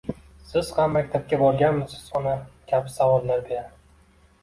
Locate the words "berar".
3.53-3.73